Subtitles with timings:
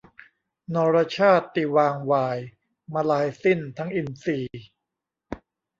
[0.73, 2.39] นรชาติวางวาย
[2.93, 4.61] มลายสิ้นทั้งอินทรีย์